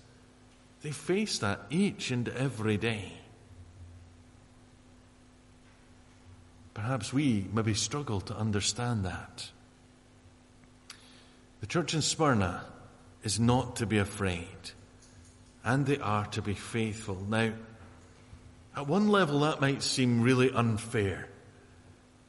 They 0.82 0.92
face 0.92 1.40
that 1.40 1.62
each 1.70 2.12
and 2.12 2.28
every 2.28 2.78
day. 2.78 3.14
Perhaps 6.74 7.14
we 7.14 7.48
maybe 7.54 7.74
struggle 7.74 8.20
to 8.22 8.36
understand 8.36 9.06
that. 9.06 9.50
The 11.62 11.68
church 11.68 11.94
in 11.94 12.02
Smyrna 12.02 12.66
is 13.24 13.40
not 13.40 13.78
to 13.78 13.86
be 13.86 13.98
afraid, 14.00 14.72
and 15.64 15.86
they 15.86 15.98
are 15.98 16.26
to 16.28 16.42
be 16.42 16.54
faithful. 16.54 17.16
Now, 17.28 17.54
at 18.76 18.88
one 18.88 19.10
level, 19.10 19.42
that 19.42 19.62
might 19.62 19.84
seem 19.84 20.22
really 20.22 20.52
unfair. 20.52 21.28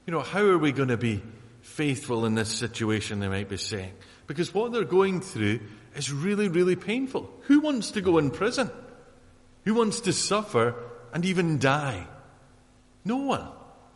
You 0.06 0.12
know, 0.12 0.20
how 0.20 0.42
are 0.42 0.58
we 0.58 0.72
going 0.72 0.90
to 0.90 0.96
be 0.96 1.22
faithful 1.62 2.26
in 2.26 2.34
this 2.34 2.50
situation, 2.50 3.20
they 3.20 3.28
might 3.28 3.48
be 3.48 3.56
saying? 3.56 3.92
Because 4.26 4.52
what 4.54 4.72
they're 4.72 4.84
going 4.84 5.20
through 5.20 5.60
is 5.96 6.12
really, 6.12 6.48
really 6.48 6.76
painful. 6.76 7.30
Who 7.42 7.60
wants 7.60 7.92
to 7.92 8.00
go 8.00 8.18
in 8.18 8.30
prison? 8.30 8.70
Who 9.64 9.74
wants 9.74 10.00
to 10.00 10.12
suffer 10.12 10.74
and 11.12 11.24
even 11.24 11.58
die? 11.58 12.06
No 13.04 13.16
one. 13.16 13.48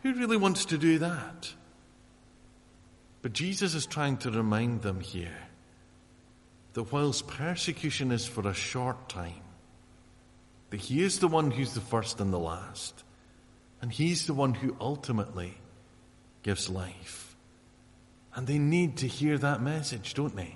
Who 0.03 0.13
really 0.13 0.37
wants 0.37 0.65
to 0.65 0.77
do 0.77 0.99
that? 0.99 1.53
But 3.21 3.33
Jesus 3.33 3.75
is 3.75 3.85
trying 3.85 4.17
to 4.17 4.31
remind 4.31 4.81
them 4.81 5.01
here 5.01 5.48
that 6.79 6.93
whilst 6.93 7.27
persecution 7.27 8.09
is 8.09 8.25
for 8.25 8.47
a 8.47 8.53
short 8.53 9.09
time, 9.09 9.43
that 10.69 10.79
He 10.79 11.03
is 11.03 11.19
the 11.19 11.27
one 11.27 11.51
who's 11.51 11.73
the 11.73 11.81
first 11.81 12.21
and 12.21 12.31
the 12.31 12.39
last, 12.39 13.03
and 13.81 13.91
He's 13.91 14.27
the 14.27 14.33
one 14.33 14.53
who 14.53 14.77
ultimately 14.79 15.57
gives 16.41 16.69
life. 16.69 17.35
And 18.33 18.47
they 18.47 18.59
need 18.59 18.95
to 18.99 19.07
hear 19.07 19.37
that 19.39 19.61
message, 19.61 20.13
don't 20.13 20.37
they? 20.37 20.55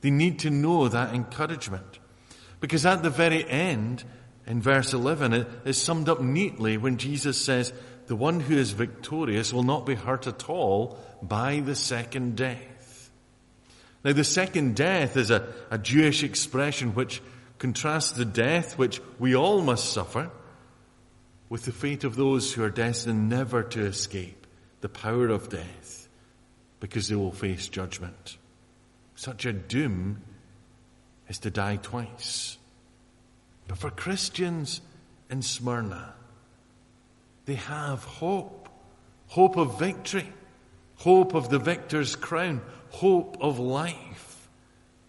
They 0.00 0.12
need 0.12 0.38
to 0.40 0.50
know 0.50 0.86
that 0.86 1.12
encouragement. 1.12 1.98
Because 2.60 2.86
at 2.86 3.02
the 3.02 3.10
very 3.10 3.44
end, 3.44 4.04
in 4.46 4.62
verse 4.62 4.92
11, 4.92 5.32
it 5.32 5.48
is 5.64 5.82
summed 5.82 6.08
up 6.08 6.20
neatly 6.20 6.76
when 6.76 6.98
Jesus 6.98 7.44
says, 7.44 7.72
the 8.06 8.14
one 8.14 8.38
who 8.38 8.56
is 8.56 8.70
victorious 8.70 9.52
will 9.52 9.64
not 9.64 9.86
be 9.86 9.96
hurt 9.96 10.28
at 10.28 10.48
all 10.48 11.00
by 11.20 11.58
the 11.58 11.74
second 11.74 12.36
death. 12.36 12.77
Now 14.04 14.12
the 14.12 14.24
second 14.24 14.76
death 14.76 15.16
is 15.16 15.30
a, 15.30 15.52
a 15.70 15.78
Jewish 15.78 16.22
expression 16.22 16.94
which 16.94 17.20
contrasts 17.58 18.12
the 18.12 18.24
death 18.24 18.78
which 18.78 19.00
we 19.18 19.34
all 19.34 19.60
must 19.60 19.92
suffer 19.92 20.30
with 21.48 21.64
the 21.64 21.72
fate 21.72 22.04
of 22.04 22.16
those 22.16 22.52
who 22.52 22.62
are 22.62 22.70
destined 22.70 23.28
never 23.28 23.62
to 23.62 23.84
escape 23.84 24.46
the 24.80 24.88
power 24.88 25.28
of 25.28 25.48
death 25.48 26.08
because 26.80 27.08
they 27.08 27.16
will 27.16 27.32
face 27.32 27.68
judgment. 27.68 28.36
Such 29.16 29.46
a 29.46 29.52
doom 29.52 30.22
is 31.28 31.38
to 31.40 31.50
die 31.50 31.76
twice. 31.76 32.58
But 33.66 33.78
for 33.78 33.90
Christians 33.90 34.80
in 35.28 35.42
Smyrna, 35.42 36.14
they 37.46 37.56
have 37.56 38.04
hope. 38.04 38.68
Hope 39.26 39.56
of 39.56 39.78
victory. 39.78 40.32
Hope 40.98 41.34
of 41.34 41.48
the 41.48 41.58
victor's 41.58 42.16
crown. 42.16 42.60
Hope 42.90 43.38
of 43.40 43.58
life. 43.58 44.48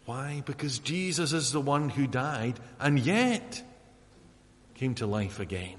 Why? 0.05 0.43
Because 0.45 0.79
Jesus 0.79 1.33
is 1.33 1.51
the 1.51 1.61
one 1.61 1.89
who 1.89 2.07
died 2.07 2.59
and 2.79 2.99
yet 2.99 3.63
came 4.75 4.95
to 4.95 5.05
life 5.05 5.39
again. 5.39 5.77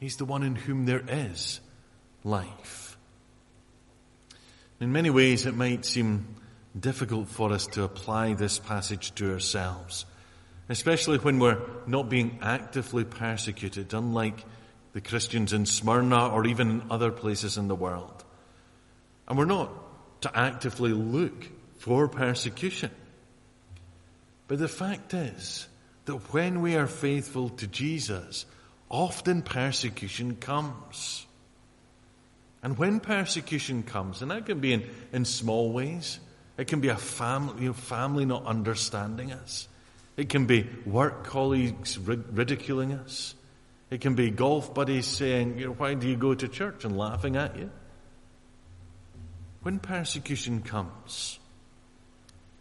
He's 0.00 0.16
the 0.16 0.24
one 0.24 0.42
in 0.42 0.54
whom 0.54 0.86
there 0.86 1.02
is 1.06 1.60
life. 2.24 2.96
In 4.80 4.92
many 4.92 5.10
ways, 5.10 5.44
it 5.44 5.56
might 5.56 5.84
seem 5.84 6.36
difficult 6.78 7.28
for 7.28 7.52
us 7.52 7.66
to 7.68 7.82
apply 7.82 8.34
this 8.34 8.60
passage 8.60 9.12
to 9.16 9.32
ourselves, 9.32 10.06
especially 10.68 11.18
when 11.18 11.40
we're 11.40 11.60
not 11.86 12.08
being 12.08 12.38
actively 12.40 13.04
persecuted, 13.04 13.92
unlike 13.92 14.44
the 14.92 15.00
Christians 15.00 15.52
in 15.52 15.66
Smyrna 15.66 16.28
or 16.28 16.46
even 16.46 16.70
in 16.70 16.82
other 16.90 17.10
places 17.10 17.58
in 17.58 17.66
the 17.66 17.74
world. 17.74 18.17
And 19.28 19.36
we're 19.38 19.44
not 19.44 19.70
to 20.22 20.36
actively 20.36 20.92
look 20.92 21.46
for 21.78 22.08
persecution. 22.08 22.90
But 24.48 24.58
the 24.58 24.68
fact 24.68 25.14
is 25.14 25.68
that 26.06 26.32
when 26.32 26.62
we 26.62 26.74
are 26.74 26.86
faithful 26.86 27.50
to 27.50 27.66
Jesus, 27.66 28.46
often 28.90 29.42
persecution 29.42 30.36
comes. 30.36 31.26
And 32.62 32.76
when 32.78 33.00
persecution 33.00 33.82
comes, 33.82 34.22
and 34.22 34.30
that 34.30 34.46
can 34.46 34.60
be 34.60 34.72
in, 34.72 34.88
in 35.12 35.24
small 35.24 35.70
ways, 35.70 36.18
it 36.56 36.66
can 36.66 36.80
be 36.80 36.88
a 36.88 36.96
family, 36.96 37.62
you 37.62 37.68
know, 37.68 37.72
family 37.74 38.24
not 38.24 38.46
understanding 38.46 39.32
us. 39.32 39.68
It 40.16 40.28
can 40.30 40.46
be 40.46 40.68
work 40.84 41.24
colleagues 41.24 41.96
ridiculing 41.98 42.92
us. 42.94 43.34
It 43.90 44.00
can 44.00 44.14
be 44.14 44.30
golf 44.30 44.74
buddies 44.74 45.06
saying, 45.06 45.58
you 45.58 45.66
know, 45.66 45.72
why 45.72 45.94
do 45.94 46.08
you 46.08 46.16
go 46.16 46.34
to 46.34 46.48
church 46.48 46.84
and 46.84 46.98
laughing 46.98 47.36
at 47.36 47.56
you? 47.56 47.70
When 49.62 49.78
persecution 49.78 50.62
comes, 50.62 51.38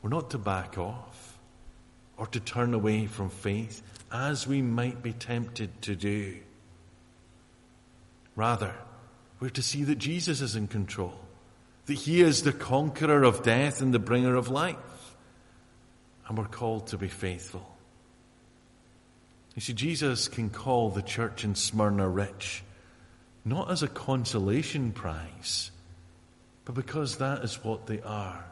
we're 0.01 0.09
not 0.09 0.31
to 0.31 0.37
back 0.37 0.77
off 0.77 1.37
or 2.17 2.27
to 2.27 2.39
turn 2.39 2.73
away 2.73 3.05
from 3.05 3.29
faith 3.29 3.81
as 4.11 4.47
we 4.47 4.61
might 4.61 5.03
be 5.03 5.13
tempted 5.13 5.81
to 5.83 5.95
do. 5.95 6.37
Rather, 8.35 8.73
we're 9.39 9.49
to 9.49 9.61
see 9.61 9.83
that 9.83 9.99
Jesus 9.99 10.41
is 10.41 10.55
in 10.55 10.67
control, 10.67 11.19
that 11.85 11.93
He 11.93 12.21
is 12.21 12.41
the 12.41 12.53
conqueror 12.53 13.23
of 13.23 13.43
death 13.43 13.81
and 13.81 13.93
the 13.93 13.99
bringer 13.99 14.35
of 14.35 14.49
life, 14.49 14.77
and 16.27 16.37
we're 16.37 16.45
called 16.45 16.87
to 16.87 16.97
be 16.97 17.07
faithful. 17.07 17.75
You 19.55 19.61
see, 19.61 19.73
Jesus 19.73 20.27
can 20.27 20.49
call 20.49 20.89
the 20.89 21.01
church 21.01 21.43
in 21.43 21.55
Smyrna 21.55 22.07
rich, 22.07 22.63
not 23.43 23.71
as 23.71 23.81
a 23.81 23.87
consolation 23.87 24.91
prize, 24.91 25.71
but 26.67 26.75
because 26.75 27.19
that 27.19 27.45
is 27.45 27.63
what 27.63 27.87
they 27.87 28.01
are. 28.01 28.43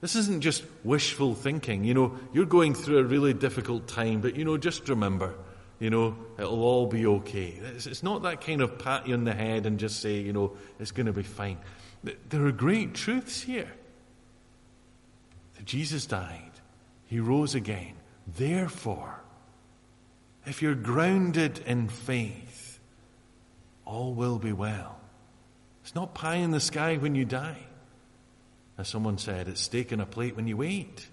This 0.00 0.14
isn't 0.14 0.42
just 0.42 0.62
wishful 0.84 1.34
thinking. 1.34 1.82
You 1.82 1.92
know, 1.92 2.18
you're 2.32 2.46
going 2.46 2.72
through 2.72 2.98
a 2.98 3.02
really 3.02 3.34
difficult 3.34 3.88
time, 3.88 4.20
but 4.20 4.36
you 4.36 4.44
know, 4.44 4.56
just 4.56 4.88
remember, 4.88 5.34
you 5.80 5.90
know, 5.90 6.16
it'll 6.38 6.62
all 6.62 6.86
be 6.86 7.04
okay. 7.04 7.58
It's, 7.74 7.86
it's 7.86 8.04
not 8.04 8.22
that 8.22 8.42
kind 8.42 8.60
of 8.60 8.78
pat 8.78 9.08
you 9.08 9.14
on 9.14 9.24
the 9.24 9.34
head 9.34 9.66
and 9.66 9.80
just 9.80 9.98
say, 9.98 10.20
you 10.20 10.32
know, 10.32 10.52
it's 10.78 10.92
going 10.92 11.06
to 11.06 11.12
be 11.12 11.24
fine. 11.24 11.58
There 12.28 12.46
are 12.46 12.52
great 12.52 12.94
truths 12.94 13.42
here. 13.42 13.72
That 15.56 15.64
Jesus 15.64 16.06
died, 16.06 16.52
He 17.06 17.18
rose 17.18 17.56
again. 17.56 17.94
Therefore, 18.36 19.20
if 20.46 20.62
you're 20.62 20.76
grounded 20.76 21.58
in 21.66 21.88
faith, 21.88 22.78
all 23.84 24.14
will 24.14 24.38
be 24.38 24.52
well. 24.52 25.01
It's 25.82 25.94
not 25.94 26.14
pie 26.14 26.36
in 26.36 26.50
the 26.50 26.60
sky 26.60 26.96
when 26.96 27.14
you 27.14 27.24
die. 27.24 27.58
As 28.78 28.88
someone 28.88 29.18
said, 29.18 29.48
it's 29.48 29.60
steak 29.60 29.92
in 29.92 30.00
a 30.00 30.06
plate 30.06 30.36
when 30.36 30.46
you 30.46 30.56
wait. 30.56 31.06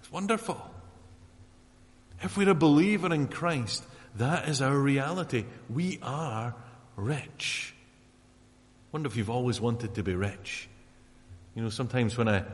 It's 0.00 0.10
wonderful. 0.10 0.60
If 2.22 2.36
we're 2.36 2.50
a 2.50 2.54
believer 2.54 3.12
in 3.12 3.28
Christ, 3.28 3.84
that 4.16 4.48
is 4.48 4.60
our 4.60 4.76
reality. 4.76 5.44
We 5.68 5.98
are 6.02 6.54
rich. 6.96 7.74
Wonder 8.92 9.06
if 9.06 9.16
you've 9.16 9.30
always 9.30 9.60
wanted 9.60 9.94
to 9.94 10.02
be 10.02 10.14
rich. 10.14 10.68
You 11.54 11.62
know, 11.62 11.70
sometimes 11.70 12.18
when 12.18 12.28
I 12.28 12.44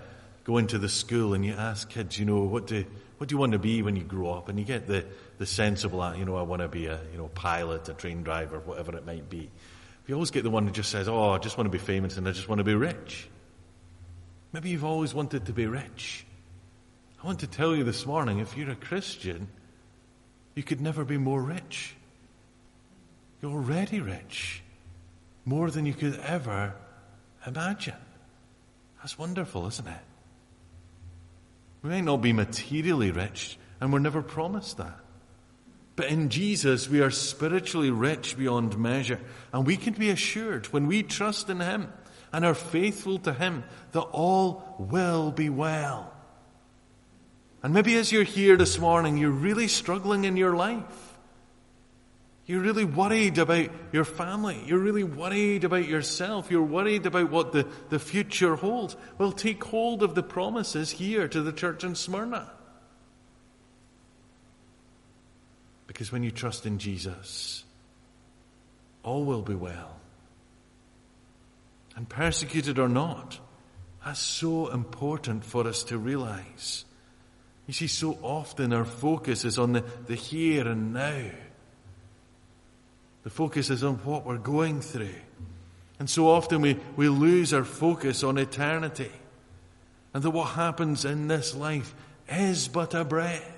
go 0.44 0.58
into 0.58 0.78
the 0.78 0.88
school 0.88 1.34
and 1.34 1.44
you 1.44 1.54
ask 1.54 1.88
kids, 1.88 2.18
you 2.18 2.24
know, 2.24 2.42
what 2.42 2.66
do, 2.66 2.84
what 3.18 3.28
do 3.28 3.34
you 3.34 3.38
want 3.38 3.52
to 3.52 3.58
be 3.58 3.82
when 3.82 3.96
you 3.96 4.04
grow 4.04 4.32
up? 4.32 4.48
And 4.48 4.58
you 4.58 4.64
get 4.64 4.86
the, 4.86 5.04
the 5.38 5.46
sensible, 5.46 6.14
you 6.14 6.24
know, 6.24 6.36
I 6.36 6.42
want 6.42 6.62
to 6.62 6.68
be 6.68 6.86
a, 6.86 7.00
you 7.10 7.18
know, 7.18 7.28
pilot, 7.28 7.88
a 7.88 7.94
train 7.94 8.22
driver, 8.22 8.58
whatever 8.60 8.96
it 8.96 9.06
might 9.06 9.28
be. 9.28 9.50
You 10.06 10.14
always 10.14 10.30
get 10.30 10.44
the 10.44 10.50
one 10.50 10.66
who 10.66 10.72
just 10.72 10.90
says, 10.90 11.08
oh, 11.08 11.30
I 11.30 11.38
just 11.38 11.58
want 11.58 11.66
to 11.66 11.70
be 11.70 11.78
famous 11.78 12.16
and 12.16 12.28
I 12.28 12.32
just 12.32 12.48
want 12.48 12.60
to 12.60 12.64
be 12.64 12.74
rich. 12.74 13.28
Maybe 14.52 14.70
you've 14.70 14.84
always 14.84 15.12
wanted 15.12 15.46
to 15.46 15.52
be 15.52 15.66
rich. 15.66 16.24
I 17.22 17.26
want 17.26 17.40
to 17.40 17.46
tell 17.46 17.74
you 17.74 17.82
this 17.82 18.06
morning, 18.06 18.38
if 18.38 18.56
you're 18.56 18.70
a 18.70 18.76
Christian, 18.76 19.48
you 20.54 20.62
could 20.62 20.80
never 20.80 21.04
be 21.04 21.18
more 21.18 21.42
rich. 21.42 21.96
You're 23.42 23.52
already 23.52 24.00
rich. 24.00 24.62
More 25.44 25.70
than 25.70 25.86
you 25.86 25.94
could 25.94 26.18
ever 26.20 26.74
imagine. 27.46 27.94
That's 28.98 29.18
wonderful, 29.18 29.66
isn't 29.66 29.86
it? 29.86 30.00
We 31.82 31.90
may 31.90 32.00
not 32.00 32.22
be 32.22 32.32
materially 32.32 33.10
rich, 33.10 33.58
and 33.80 33.92
we're 33.92 33.98
never 33.98 34.22
promised 34.22 34.78
that. 34.78 34.98
But 35.96 36.06
in 36.06 36.28
Jesus, 36.28 36.90
we 36.90 37.00
are 37.00 37.10
spiritually 37.10 37.90
rich 37.90 38.36
beyond 38.36 38.78
measure. 38.78 39.18
And 39.52 39.66
we 39.66 39.78
can 39.78 39.94
be 39.94 40.10
assured 40.10 40.66
when 40.66 40.86
we 40.86 41.02
trust 41.02 41.48
in 41.48 41.60
Him 41.60 41.90
and 42.32 42.44
are 42.44 42.54
faithful 42.54 43.18
to 43.20 43.32
Him 43.32 43.64
that 43.92 44.02
all 44.02 44.76
will 44.78 45.32
be 45.32 45.48
well. 45.48 46.12
And 47.62 47.72
maybe 47.72 47.96
as 47.96 48.12
you're 48.12 48.24
here 48.24 48.56
this 48.56 48.78
morning, 48.78 49.16
you're 49.16 49.30
really 49.30 49.68
struggling 49.68 50.24
in 50.24 50.36
your 50.36 50.54
life. 50.54 51.14
You're 52.44 52.60
really 52.60 52.84
worried 52.84 53.38
about 53.38 53.70
your 53.90 54.04
family. 54.04 54.62
You're 54.66 54.78
really 54.78 55.02
worried 55.02 55.64
about 55.64 55.88
yourself. 55.88 56.48
You're 56.50 56.62
worried 56.62 57.06
about 57.06 57.30
what 57.30 57.52
the, 57.52 57.66
the 57.88 57.98
future 57.98 58.54
holds. 58.54 58.96
Well, 59.18 59.32
take 59.32 59.64
hold 59.64 60.02
of 60.02 60.14
the 60.14 60.22
promises 60.22 60.92
here 60.92 61.26
to 61.26 61.42
the 61.42 61.52
church 61.52 61.82
in 61.82 61.96
Smyrna. 61.96 62.52
Because 65.96 66.12
when 66.12 66.22
you 66.22 66.30
trust 66.30 66.66
in 66.66 66.78
Jesus, 66.78 67.64
all 69.02 69.24
will 69.24 69.40
be 69.40 69.54
well. 69.54 69.96
And 71.96 72.06
persecuted 72.06 72.78
or 72.78 72.86
not, 72.86 73.40
that's 74.04 74.20
so 74.20 74.68
important 74.68 75.42
for 75.42 75.66
us 75.66 75.84
to 75.84 75.96
realize. 75.96 76.84
You 77.66 77.72
see, 77.72 77.86
so 77.86 78.18
often 78.20 78.74
our 78.74 78.84
focus 78.84 79.46
is 79.46 79.58
on 79.58 79.72
the, 79.72 79.84
the 80.06 80.16
here 80.16 80.68
and 80.68 80.92
now. 80.92 81.30
The 83.22 83.30
focus 83.30 83.70
is 83.70 83.82
on 83.82 83.94
what 84.04 84.26
we're 84.26 84.36
going 84.36 84.82
through. 84.82 85.22
And 85.98 86.10
so 86.10 86.28
often 86.28 86.60
we, 86.60 86.78
we 86.96 87.08
lose 87.08 87.54
our 87.54 87.64
focus 87.64 88.22
on 88.22 88.36
eternity. 88.36 89.12
And 90.12 90.22
that 90.22 90.30
what 90.30 90.50
happens 90.50 91.06
in 91.06 91.28
this 91.28 91.54
life 91.54 91.94
is 92.28 92.68
but 92.68 92.92
a 92.92 93.02
breath. 93.02 93.54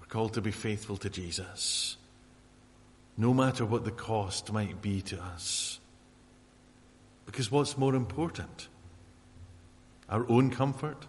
called 0.11 0.33
to 0.33 0.41
be 0.41 0.51
faithful 0.51 0.97
to 0.97 1.09
Jesus, 1.09 1.97
no 3.17 3.33
matter 3.33 3.65
what 3.65 3.83
the 3.83 3.91
cost 3.91 4.53
might 4.53 4.79
be 4.79 5.01
to 5.01 5.19
us. 5.19 5.79
Because 7.25 7.51
what's 7.51 7.79
more 7.79 7.95
important? 7.95 8.67
Our 10.07 10.29
own 10.29 10.51
comfort 10.51 11.07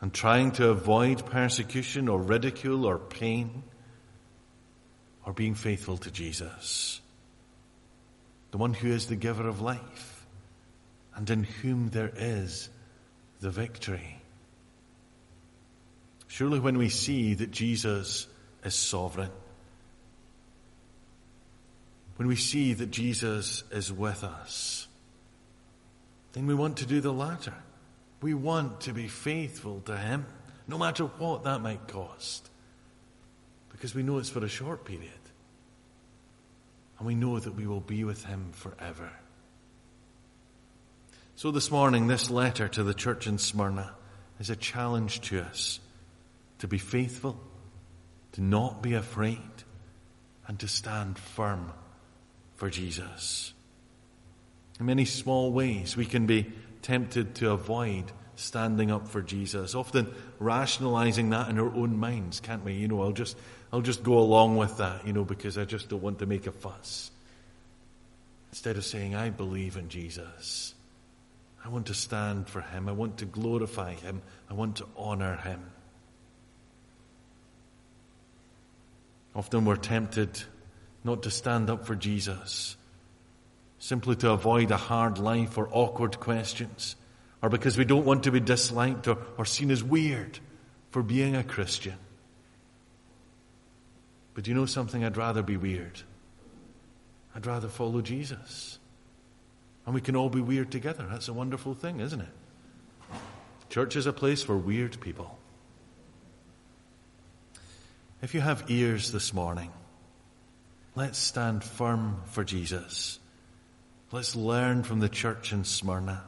and 0.00 0.14
trying 0.14 0.52
to 0.52 0.70
avoid 0.70 1.26
persecution 1.26 2.08
or 2.08 2.18
ridicule 2.18 2.86
or 2.86 2.98
pain? 2.98 3.64
or 5.26 5.32
being 5.32 5.54
faithful 5.54 5.96
to 5.98 6.10
Jesus, 6.10 7.00
the 8.50 8.58
one 8.58 8.74
who 8.74 8.88
is 8.88 9.06
the 9.06 9.16
giver 9.16 9.48
of 9.48 9.60
life 9.60 10.26
and 11.14 11.28
in 11.30 11.44
whom 11.44 11.90
there 11.90 12.12
is 12.14 12.68
the 13.40 13.50
victory. 13.50 14.20
Surely, 16.34 16.58
when 16.58 16.78
we 16.78 16.88
see 16.88 17.34
that 17.34 17.52
Jesus 17.52 18.26
is 18.64 18.74
sovereign, 18.74 19.30
when 22.16 22.26
we 22.26 22.34
see 22.34 22.72
that 22.72 22.90
Jesus 22.90 23.62
is 23.70 23.92
with 23.92 24.24
us, 24.24 24.88
then 26.32 26.48
we 26.48 26.54
want 26.54 26.78
to 26.78 26.86
do 26.86 27.00
the 27.00 27.12
latter. 27.12 27.54
We 28.20 28.34
want 28.34 28.80
to 28.80 28.92
be 28.92 29.06
faithful 29.06 29.82
to 29.82 29.96
Him, 29.96 30.26
no 30.66 30.76
matter 30.76 31.04
what 31.04 31.44
that 31.44 31.60
might 31.60 31.86
cost 31.86 32.50
because 33.70 33.94
we 33.94 34.02
know 34.02 34.18
it's 34.18 34.30
for 34.30 34.44
a 34.44 34.48
short 34.48 34.84
period. 34.84 35.12
And 36.98 37.06
we 37.06 37.14
know 37.14 37.38
that 37.38 37.54
we 37.54 37.66
will 37.68 37.80
be 37.80 38.02
with 38.02 38.24
him 38.24 38.50
forever. 38.52 39.12
So 41.36 41.50
this 41.50 41.70
morning, 41.70 42.06
this 42.06 42.28
letter 42.28 42.66
to 42.66 42.82
the 42.82 42.94
church 42.94 43.26
in 43.26 43.36
Smyrna 43.38 43.92
is 44.40 44.48
a 44.48 44.56
challenge 44.56 45.20
to 45.28 45.40
us 45.42 45.80
to 46.58 46.68
be 46.68 46.78
faithful, 46.78 47.38
to 48.32 48.42
not 48.42 48.82
be 48.82 48.94
afraid, 48.94 49.38
and 50.46 50.58
to 50.60 50.68
stand 50.68 51.18
firm 51.18 51.72
for 52.56 52.70
Jesus. 52.70 53.52
In 54.78 54.86
many 54.86 55.04
small 55.04 55.52
ways, 55.52 55.96
we 55.96 56.06
can 56.06 56.26
be 56.26 56.52
tempted 56.82 57.36
to 57.36 57.50
avoid 57.50 58.10
standing 58.36 58.90
up 58.90 59.08
for 59.08 59.22
Jesus, 59.22 59.74
often 59.74 60.12
rationalizing 60.38 61.30
that 61.30 61.48
in 61.48 61.58
our 61.58 61.72
own 61.72 61.96
minds, 61.96 62.40
can't 62.40 62.64
we? 62.64 62.74
You 62.74 62.88
know, 62.88 63.02
I'll 63.02 63.12
just 63.12 63.36
I'll 63.72 63.80
just 63.80 64.02
go 64.02 64.18
along 64.18 64.56
with 64.56 64.78
that, 64.78 65.06
you 65.06 65.12
know, 65.12 65.24
because 65.24 65.58
I 65.58 65.64
just 65.64 65.88
don't 65.88 66.02
want 66.02 66.18
to 66.20 66.26
make 66.26 66.46
a 66.46 66.52
fuss. 66.52 67.10
Instead 68.50 68.76
of 68.76 68.84
saying, 68.84 69.14
I 69.14 69.30
believe 69.30 69.76
in 69.76 69.88
Jesus. 69.88 70.74
I 71.64 71.68
want 71.68 71.86
to 71.86 71.94
stand 71.94 72.48
for 72.48 72.60
him. 72.60 72.88
I 72.88 72.92
want 72.92 73.18
to 73.18 73.24
glorify 73.24 73.94
him. 73.94 74.22
I 74.50 74.54
want 74.54 74.76
to 74.76 74.86
honor 74.96 75.36
him. 75.36 75.60
Often 79.34 79.64
we're 79.64 79.76
tempted 79.76 80.42
not 81.02 81.22
to 81.24 81.30
stand 81.30 81.68
up 81.68 81.86
for 81.86 81.94
Jesus, 81.94 82.76
simply 83.78 84.16
to 84.16 84.30
avoid 84.30 84.70
a 84.70 84.76
hard 84.76 85.18
life 85.18 85.58
or 85.58 85.68
awkward 85.70 86.20
questions, 86.20 86.96
or 87.42 87.48
because 87.48 87.76
we 87.76 87.84
don't 87.84 88.06
want 88.06 88.24
to 88.24 88.32
be 88.32 88.40
disliked 88.40 89.08
or, 89.08 89.18
or 89.36 89.44
seen 89.44 89.70
as 89.70 89.82
weird 89.82 90.38
for 90.90 91.02
being 91.02 91.36
a 91.36 91.44
Christian. 91.44 91.96
But 94.34 94.46
you 94.48 94.54
know 94.54 94.66
something? 94.66 95.04
I'd 95.04 95.16
rather 95.16 95.42
be 95.42 95.56
weird. 95.56 96.00
I'd 97.34 97.46
rather 97.46 97.68
follow 97.68 98.00
Jesus. 98.00 98.78
And 99.86 99.94
we 99.94 100.00
can 100.00 100.16
all 100.16 100.30
be 100.30 100.40
weird 100.40 100.70
together. 100.70 101.06
That's 101.08 101.28
a 101.28 101.32
wonderful 101.32 101.74
thing, 101.74 102.00
isn't 102.00 102.20
it? 102.20 102.28
Church 103.68 103.96
is 103.96 104.06
a 104.06 104.12
place 104.12 104.42
for 104.42 104.56
weird 104.56 105.00
people. 105.00 105.38
If 108.24 108.32
you 108.32 108.40
have 108.40 108.70
ears 108.70 109.12
this 109.12 109.34
morning, 109.34 109.70
let's 110.94 111.18
stand 111.18 111.62
firm 111.62 112.22
for 112.24 112.42
Jesus. 112.42 113.18
Let's 114.12 114.34
learn 114.34 114.82
from 114.82 115.00
the 115.00 115.10
church 115.10 115.52
in 115.52 115.64
Smyrna. 115.64 116.24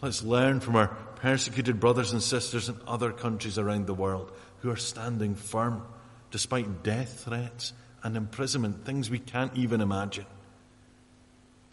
Let's 0.00 0.22
learn 0.22 0.60
from 0.60 0.76
our 0.76 0.86
persecuted 1.16 1.80
brothers 1.80 2.12
and 2.12 2.22
sisters 2.22 2.68
in 2.68 2.76
other 2.86 3.10
countries 3.10 3.58
around 3.58 3.88
the 3.88 3.92
world 3.92 4.30
who 4.60 4.70
are 4.70 4.76
standing 4.76 5.34
firm 5.34 5.82
despite 6.30 6.84
death 6.84 7.24
threats 7.24 7.72
and 8.04 8.16
imprisonment, 8.16 8.84
things 8.84 9.10
we 9.10 9.18
can't 9.18 9.56
even 9.56 9.80
imagine. 9.80 10.26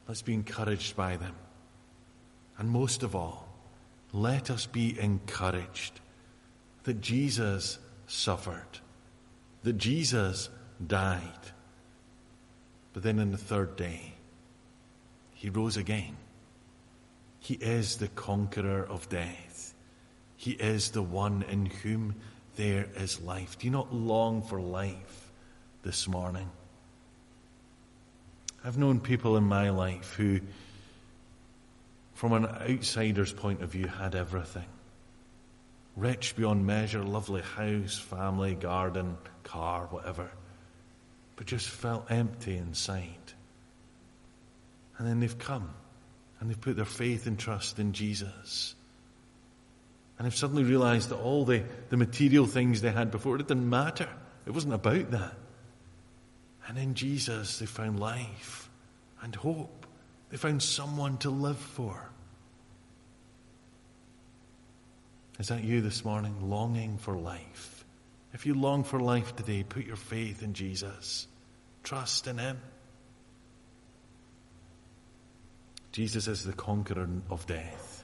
Let's 0.07 0.23
be 0.23 0.33
encouraged 0.33 0.95
by 0.95 1.17
them. 1.17 1.35
And 2.57 2.71
most 2.71 3.03
of 3.03 3.15
all, 3.15 3.47
let 4.13 4.49
us 4.49 4.65
be 4.65 4.99
encouraged 4.99 5.99
that 6.85 7.01
Jesus 7.01 7.77
suffered, 8.07 8.79
that 9.63 9.77
Jesus 9.77 10.49
died, 10.85 11.29
but 12.93 13.03
then 13.03 13.19
in 13.19 13.31
the 13.31 13.37
third 13.37 13.75
day, 13.75 14.13
he 15.33 15.49
rose 15.49 15.77
again. 15.77 16.15
He 17.39 17.55
is 17.55 17.97
the 17.97 18.07
conqueror 18.09 18.85
of 18.85 19.09
death. 19.09 19.73
He 20.37 20.51
is 20.51 20.91
the 20.91 21.01
one 21.01 21.43
in 21.49 21.65
whom 21.65 22.15
there 22.55 22.87
is 22.95 23.21
life. 23.21 23.57
Do 23.57 23.67
you 23.67 23.71
not 23.71 23.93
long 23.93 24.41
for 24.41 24.61
life 24.61 25.31
this 25.83 26.07
morning? 26.07 26.49
I've 28.63 28.77
known 28.77 28.99
people 28.99 29.35
in 29.35 29.43
my 29.43 29.69
life 29.71 30.13
who, 30.13 30.39
from 32.13 32.31
an 32.31 32.45
outsider's 32.45 33.33
point 33.33 33.61
of 33.61 33.71
view, 33.71 33.87
had 33.87 34.15
everything. 34.15 34.65
Rich 35.95 36.35
beyond 36.35 36.65
measure, 36.65 37.03
lovely 37.03 37.41
house, 37.41 37.99
family, 37.99 38.55
garden, 38.55 39.17
car, 39.43 39.87
whatever. 39.91 40.31
But 41.35 41.45
just 41.47 41.69
felt 41.69 42.09
empty 42.11 42.57
inside. 42.57 43.33
And 44.97 45.07
then 45.07 45.19
they've 45.19 45.37
come 45.37 45.69
and 46.39 46.49
they've 46.49 46.59
put 46.59 46.75
their 46.75 46.85
faith 46.85 47.27
and 47.27 47.37
trust 47.37 47.79
in 47.79 47.93
Jesus. 47.93 48.75
And 50.17 50.25
they've 50.25 50.35
suddenly 50.35 50.63
realized 50.63 51.09
that 51.09 51.17
all 51.17 51.45
the, 51.45 51.63
the 51.89 51.97
material 51.97 52.45
things 52.45 52.81
they 52.81 52.91
had 52.91 53.11
before, 53.11 53.35
it 53.35 53.47
didn't 53.47 53.69
matter. 53.69 54.09
It 54.45 54.51
wasn't 54.51 54.73
about 54.73 55.11
that. 55.11 55.33
And 56.67 56.77
in 56.77 56.93
Jesus, 56.95 57.59
they 57.59 57.65
found 57.65 57.99
life 57.99 58.69
and 59.21 59.35
hope. 59.35 59.85
They 60.29 60.37
found 60.37 60.63
someone 60.63 61.17
to 61.19 61.29
live 61.29 61.57
for. 61.57 62.09
Is 65.39 65.47
that 65.47 65.63
you 65.63 65.81
this 65.81 66.05
morning, 66.05 66.49
longing 66.49 66.97
for 66.97 67.15
life? 67.15 67.85
If 68.33 68.45
you 68.45 68.53
long 68.53 68.83
for 68.83 68.99
life 68.99 69.35
today, 69.35 69.63
put 69.63 69.85
your 69.85 69.95
faith 69.95 70.43
in 70.43 70.53
Jesus. 70.53 71.27
Trust 71.83 72.27
in 72.27 72.37
Him. 72.37 72.59
Jesus 75.91 76.27
is 76.27 76.43
the 76.43 76.53
conqueror 76.53 77.07
of 77.29 77.45
death, 77.45 78.03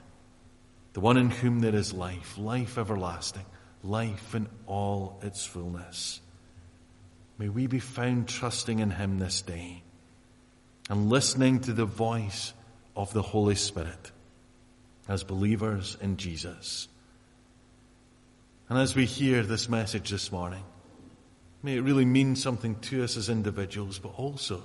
the 0.92 1.00
one 1.00 1.16
in 1.16 1.30
whom 1.30 1.58
there 1.58 1.74
is 1.74 1.92
life, 1.92 2.38
life 2.38 2.78
everlasting, 2.78 3.44
life 3.82 4.34
in 4.34 4.48
all 4.66 5.18
its 5.22 5.44
fullness. 5.44 6.20
May 7.38 7.48
we 7.48 7.66
be 7.66 7.80
found 7.80 8.28
trusting 8.28 8.78
in 8.78 8.90
Him 8.90 9.18
this 9.18 9.42
day 9.42 9.82
and 10.88 11.08
listening 11.08 11.60
to 11.60 11.72
the 11.72 11.84
voice 11.84 12.52
of 12.94 13.12
the 13.12 13.22
Holy 13.22 13.54
Spirit 13.56 14.12
as 15.08 15.24
believers 15.24 15.96
in 16.00 16.16
Jesus. 16.16 16.86
And 18.70 18.78
as 18.78 18.94
we 18.94 19.04
hear 19.04 19.42
this 19.42 19.68
message 19.68 20.10
this 20.10 20.30
morning, 20.30 20.62
may 21.60 21.76
it 21.78 21.80
really 21.80 22.04
mean 22.04 22.36
something 22.36 22.76
to 22.82 23.02
us 23.02 23.16
as 23.16 23.28
individuals, 23.28 23.98
but 23.98 24.16
also 24.16 24.62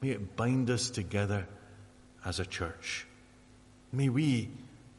may 0.00 0.10
it 0.10 0.36
bind 0.36 0.70
us 0.70 0.90
together 0.90 1.44
as 2.24 2.38
a 2.38 2.46
church. 2.46 3.04
May 3.90 4.10
we 4.10 4.48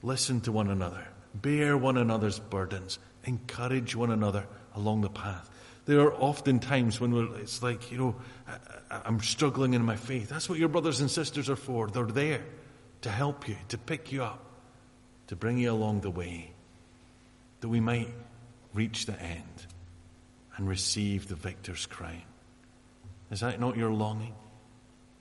listen 0.04 0.42
to 0.42 0.52
one 0.52 0.70
another, 0.70 1.08
bear 1.34 1.78
one 1.78 1.96
another's 1.96 2.38
burdens, 2.38 3.00
encourage 3.24 3.96
one 3.96 4.12
another 4.12 4.46
along 4.76 5.02
the 5.02 5.10
path. 5.10 5.50
There 5.86 6.02
are 6.02 6.14
often 6.14 6.60
times 6.60 7.00
when 7.00 7.14
it's 7.40 7.64
like, 7.64 7.94
you 7.94 7.98
know, 7.98 8.16
I, 8.92 9.08
am 9.08 9.22
struggling 9.22 9.74
in 9.74 9.86
my 9.86 9.96
faith. 9.96 10.28
That's 10.28 10.50
what 10.50 10.60
your 10.60 10.68
brothers 10.68 11.00
and 11.00 11.10
sisters 11.10 11.50
are 11.50 11.56
for. 11.56 11.88
They're 11.88 12.06
there 12.06 12.44
to 13.04 13.10
help 13.10 13.48
you, 13.48 13.56
to 13.70 13.78
pick 13.78 14.12
you 14.12 14.22
up, 14.22 14.44
to 15.28 15.38
bring 15.38 15.60
you 15.60 15.72
along 15.72 16.02
the 16.02 16.12
way, 16.12 16.52
that 17.62 17.70
we 17.70 17.80
might 17.80 18.10
reach 18.74 19.06
the 19.06 19.20
end 19.22 19.66
and 20.56 20.68
receive 20.68 21.28
the 21.28 21.36
victor's 21.36 21.86
crown. 21.86 22.24
Is 23.32 23.42
that 23.42 23.60
not 23.60 23.78
your 23.78 23.92
longing? 23.92 24.36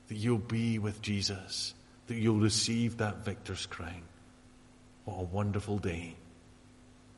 That 0.09 0.17
you'll 0.17 0.39
be 0.39 0.79
with 0.79 1.03
Jesus 1.03 1.75
that 2.09 2.17
you'll 2.17 2.41
receive 2.41 2.97
that 2.97 3.25
victor's 3.25 3.67
crown. 3.67 4.03
What 5.05 5.21
a 5.21 5.25
wonderful 5.25 5.79
day 5.79 6.17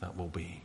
that 0.01 0.17
will 0.17 0.29
be. 0.29 0.63